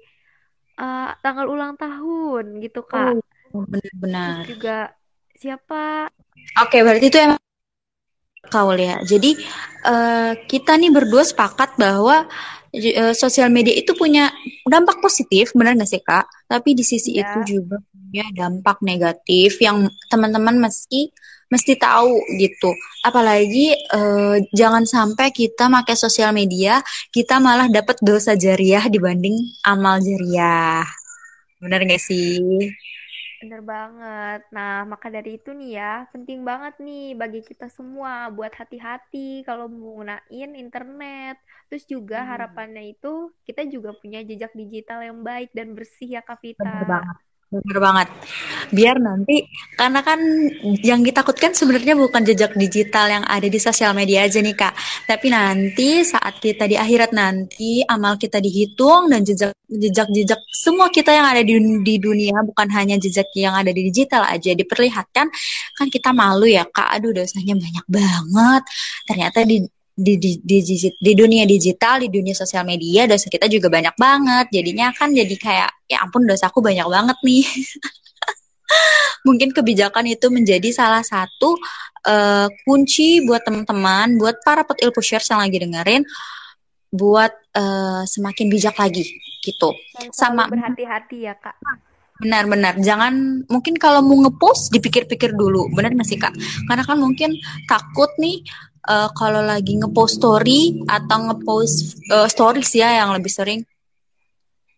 uh, 0.77 1.13
tanggal 1.21 1.49
ulang 1.49 1.77
tahun 1.77 2.61
gitu 2.61 2.85
kak. 2.85 3.17
Oh, 3.53 3.65
benar-benar. 3.65 4.45
Juga 4.49 4.77
siapa? 5.37 6.09
Oke 6.61 6.81
berarti 6.81 7.07
itu 7.09 7.17
emang 7.19 7.41
kau 8.49 8.73
ya. 8.75 9.01
Jadi 9.01 9.37
uh, 9.87 10.33
kita 10.45 10.77
nih 10.77 10.91
berdua 10.93 11.23
sepakat 11.25 11.77
bahwa 11.79 12.27
uh, 12.73 13.13
sosial 13.15 13.49
media 13.49 13.73
itu 13.73 13.93
punya 13.95 14.29
dampak 14.67 14.99
positif 14.99 15.53
benar 15.57 15.77
nggak 15.77 15.89
sih 15.89 16.03
kak? 16.03 16.25
Tapi 16.49 16.75
di 16.77 16.83
sisi 16.85 17.17
ya. 17.17 17.25
itu 17.25 17.59
juga 17.59 17.81
punya 17.81 18.25
dampak 18.33 18.77
negatif 18.85 19.57
yang 19.57 19.89
teman-teman 20.09 20.61
meski 20.61 21.09
mesti 21.53 21.77
tahu 21.77 22.17
gitu. 22.41 22.73
Apalagi 23.05 23.77
uh, 23.93 24.41
jangan 24.49 24.89
sampai 24.89 25.29
kita 25.29 25.69
pakai 25.69 25.93
sosial 25.93 26.33
media 26.33 26.81
kita 27.13 27.37
malah 27.37 27.69
dapat 27.69 28.01
dosa 28.01 28.33
jariah 28.33 28.89
dibanding 28.89 29.37
amal 29.61 30.01
jariah. 30.01 30.81
Benar 31.61 31.85
gak 31.85 32.01
sih? 32.01 32.73
Bener 33.45 33.59
banget. 33.59 34.41
Nah, 34.55 34.87
maka 34.87 35.11
dari 35.11 35.35
itu 35.35 35.51
nih 35.51 35.75
ya, 35.75 35.93
penting 36.15 36.47
banget 36.47 36.79
nih 36.79 37.11
bagi 37.13 37.43
kita 37.43 37.67
semua 37.67 38.31
buat 38.31 38.55
hati-hati 38.55 39.43
kalau 39.43 39.67
menggunakan 39.67 40.51
internet. 40.55 41.37
Terus 41.67 41.83
juga 41.85 42.23
hmm. 42.23 42.29
harapannya 42.33 42.83
itu 42.95 43.35
kita 43.43 43.67
juga 43.67 43.91
punya 43.99 44.23
jejak 44.23 44.55
digital 44.55 45.03
yang 45.03 45.19
baik 45.21 45.51
dan 45.51 45.75
bersih 45.75 46.17
ya 46.17 46.21
Kak 46.23 46.39
Vita. 46.39 46.63
Bener 46.63 46.87
banget 46.87 47.17
Bener 47.53 47.77
banget. 47.77 48.07
Biar 48.73 48.97
nanti, 48.97 49.45
karena 49.77 50.01
kan 50.01 50.17
yang 50.81 51.05
ditakutkan 51.05 51.53
sebenarnya 51.53 51.93
bukan 51.93 52.25
jejak 52.25 52.57
digital 52.57 53.05
yang 53.13 53.25
ada 53.29 53.45
di 53.45 53.59
sosial 53.61 53.93
media 53.93 54.25
aja 54.25 54.41
nih 54.41 54.57
Kak. 54.57 54.73
Tapi 55.05 55.29
nanti 55.29 56.01
saat 56.01 56.41
kita 56.41 56.65
di 56.65 56.81
akhirat 56.81 57.13
nanti, 57.13 57.85
amal 57.85 58.17
kita 58.17 58.41
dihitung 58.41 59.13
dan 59.13 59.21
jejak 59.21 59.53
jejak-jejak 59.69 60.41
semua 60.49 60.89
kita 60.89 61.13
yang 61.13 61.29
ada 61.29 61.45
di, 61.45 61.53
di 61.85 61.95
dunia, 62.01 62.41
bukan 62.41 62.73
hanya 62.73 62.97
jejak 62.97 63.29
yang 63.37 63.53
ada 63.53 63.69
di 63.69 63.85
digital 63.93 64.25
aja 64.25 64.57
diperlihatkan, 64.57 65.29
kan 65.77 65.87
kita 65.93 66.09
malu 66.09 66.49
ya 66.49 66.65
Kak. 66.65 66.89
Aduh 66.97 67.13
dosanya 67.13 67.53
banyak 67.53 67.85
banget. 67.85 68.63
Ternyata 69.05 69.45
di 69.45 69.61
di, 69.93 70.17
di, 70.17 70.41
di, 70.41 70.59
di 70.89 71.11
dunia 71.13 71.45
digital, 71.45 72.01
di 72.01 72.09
dunia 72.09 72.33
sosial 72.33 72.65
media, 72.65 73.05
dosa 73.05 73.29
kita 73.29 73.45
juga 73.45 73.69
banyak 73.69 73.93
banget. 73.93 74.45
Jadinya 74.49 74.89
kan 74.89 75.13
jadi 75.13 75.35
kayak, 75.37 75.69
ya 75.85 76.01
ampun 76.01 76.25
dosaku 76.25 76.65
banyak 76.65 76.85
banget 76.89 77.17
nih. 77.21 77.45
Mungkin 79.27 79.53
kebijakan 79.53 80.09
itu 80.09 80.27
menjadi 80.33 80.73
salah 80.73 81.05
satu 81.05 81.55
uh, 82.09 82.49
kunci 82.65 83.21
buat 83.23 83.45
teman-teman, 83.45 84.17
buat 84.17 84.41
para 84.41 84.65
petil 84.65 84.89
pushers 84.89 85.29
yang 85.29 85.45
lagi 85.45 85.61
dengerin, 85.61 86.03
buat 86.89 87.31
uh, 87.53 88.01
semakin 88.09 88.49
bijak 88.49 88.75
lagi 88.81 89.05
gitu. 89.45 89.77
Sama 90.09 90.49
berhati-hati 90.49 91.29
ya 91.29 91.37
kak. 91.37 91.53
Benar-benar, 92.21 92.77
jangan 92.79 93.43
mungkin 93.49 93.75
kalau 93.77 93.99
mau 94.01 94.15
ngepost 94.25 94.69
dipikir-pikir 94.71 95.33
dulu, 95.33 95.69
benar 95.73 95.91
nggak 95.93 96.07
sih 96.07 96.17
kak? 96.17 96.31
Karena 96.69 96.85
kan 96.85 96.97
mungkin 97.01 97.35
takut 97.65 98.09
nih 98.21 98.41
uh, 98.87 99.09
kalau 99.15 99.43
lagi 99.43 99.79
ngepost 99.79 100.19
story 100.19 100.83
atau 100.87 101.31
ngepost 101.31 102.03
uh, 102.11 102.27
stories 102.27 102.71
ya 102.75 103.03
yang 103.03 103.15
lebih 103.15 103.31
sering. 103.31 103.61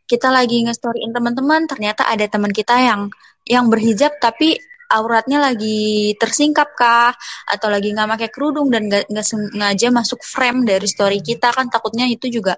Kita 0.05 0.29
lagi 0.29 0.61
nge-storyin 0.61 1.09
teman-teman 1.09 1.65
ternyata 1.65 2.05
ada 2.05 2.29
teman 2.29 2.53
kita 2.53 2.77
yang 2.77 3.09
yang 3.45 3.65
berhijab 3.73 4.13
tapi 4.21 4.53
auratnya 4.93 5.41
lagi 5.41 6.13
tersingkap 6.21 6.77
kah? 6.77 7.13
Atau 7.49 7.73
lagi 7.73 7.89
nggak 7.89 8.09
pakai 8.17 8.29
kerudung 8.29 8.69
dan 8.69 8.85
nggak 8.85 9.25
sengaja 9.25 9.89
masuk 9.89 10.21
frame 10.21 10.61
dari 10.61 10.85
story 10.85 11.25
kita 11.25 11.49
kan? 11.49 11.73
Takutnya 11.73 12.05
itu 12.05 12.29
juga 12.29 12.53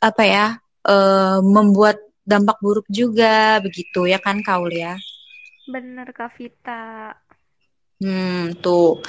apa 0.00 0.22
ya 0.24 0.46
uh, 0.88 1.40
membuat 1.40 2.00
dampak 2.24 2.60
buruk 2.60 2.86
juga 2.92 3.58
begitu 3.64 4.04
ya 4.04 4.20
kan 4.20 4.44
Kaul 4.44 4.72
ya? 4.72 4.96
Bener 5.64 6.12
Kak 6.12 6.36
Vita. 6.36 7.16
Hmm 8.00 8.56
tuh 8.64 9.00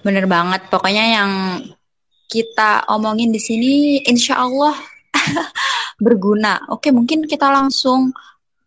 Bener 0.00 0.24
banget. 0.24 0.68
Pokoknya 0.72 1.04
yang 1.20 1.32
kita 2.30 2.86
omongin 2.88 3.34
di 3.34 3.40
sini 3.42 3.72
insya 4.06 4.40
Allah 4.40 4.76
berguna. 6.04 6.70
Oke, 6.72 6.94
mungkin 6.94 7.26
kita 7.26 7.50
langsung 7.50 8.14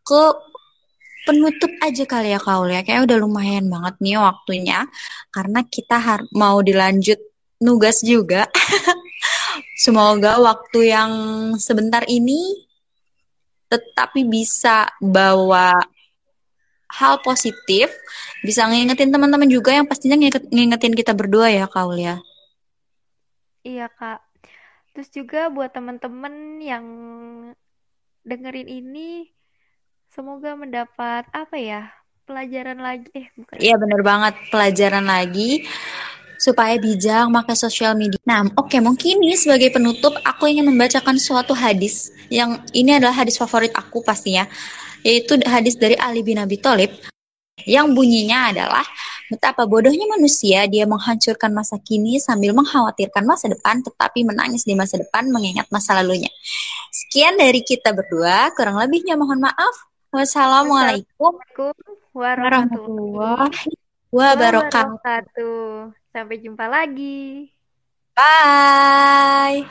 ke 0.04 0.24
penutup 1.24 1.72
aja 1.80 2.04
kali 2.04 2.36
ya 2.36 2.40
Kaul 2.40 2.70
ya. 2.70 2.84
Kayak 2.84 3.08
udah 3.10 3.18
lumayan 3.24 3.66
banget 3.72 3.96
nih 4.04 4.20
waktunya. 4.20 4.86
Karena 5.32 5.64
kita 5.66 5.98
mau 6.36 6.60
dilanjut 6.60 7.18
nugas 7.64 8.04
juga. 8.04 8.46
Semoga 9.84 10.38
waktu 10.40 10.94
yang 10.94 11.12
sebentar 11.58 12.04
ini 12.06 12.68
tetapi 13.74 14.22
bisa 14.30 14.86
bawa 15.02 15.74
hal 16.94 17.20
positif 17.26 17.90
bisa 18.46 18.70
ngingetin 18.70 19.10
teman-teman 19.10 19.50
juga 19.50 19.74
yang 19.74 19.90
pastinya 19.90 20.18
ngingetin 20.54 20.94
kita 20.94 21.18
berdua 21.18 21.50
ya 21.50 21.66
Kaul 21.66 21.98
ya. 21.98 22.22
Iya 23.64 23.88
Kak. 23.90 24.20
Terus 24.94 25.10
juga 25.10 25.50
buat 25.50 25.74
teman-teman 25.74 26.62
yang 26.62 26.86
dengerin 28.24 28.70
ini 28.70 29.28
semoga 30.14 30.54
mendapat 30.54 31.26
apa 31.34 31.58
ya 31.58 31.90
pelajaran 32.24 32.80
lagi 32.80 33.10
eh 33.12 33.28
bukan 33.36 33.58
iya 33.60 33.76
bener 33.76 34.00
banget 34.06 34.36
pelajaran 34.48 35.04
lagi 35.04 35.68
supaya 36.44 36.76
bijak 36.76 37.32
maka 37.32 37.56
sosial 37.56 37.96
media. 37.96 38.20
Nah, 38.28 38.44
oke 38.60 38.68
okay, 38.68 38.84
mungkin 38.84 39.24
ini 39.24 39.40
sebagai 39.40 39.72
penutup 39.72 40.12
aku 40.28 40.52
ingin 40.52 40.68
membacakan 40.68 41.16
suatu 41.16 41.56
hadis 41.56 42.12
yang 42.28 42.60
ini 42.76 43.00
adalah 43.00 43.16
hadis 43.16 43.40
favorit 43.40 43.72
aku 43.72 44.04
pastinya, 44.04 44.44
yaitu 45.08 45.40
hadis 45.48 45.80
dari 45.80 45.96
Ali 45.96 46.20
bin 46.20 46.36
Abi 46.36 46.60
Thalib 46.60 46.92
yang 47.64 47.96
bunyinya 47.96 48.52
adalah 48.52 48.84
betapa 49.32 49.64
bodohnya 49.64 50.04
manusia 50.12 50.68
dia 50.68 50.84
menghancurkan 50.84 51.56
masa 51.56 51.80
kini 51.80 52.20
sambil 52.20 52.52
mengkhawatirkan 52.52 53.24
masa 53.24 53.48
depan 53.48 53.80
tetapi 53.80 54.28
menangis 54.28 54.68
di 54.68 54.76
masa 54.76 55.00
depan 55.00 55.32
mengingat 55.32 55.72
masa 55.72 55.96
lalunya. 55.96 56.28
Sekian 56.92 57.40
dari 57.40 57.64
kita 57.64 57.96
berdua, 57.96 58.52
kurang 58.52 58.84
lebihnya 58.84 59.16
mohon 59.16 59.40
maaf. 59.40 59.76
Wassalamualaikum 60.14 61.40
warahmatullahi 62.14 63.74
wabarakatuh. 64.14 66.03
Sampai 66.14 66.38
jumpa 66.38 66.70
lagi. 66.70 67.50
Bye. 68.14 69.66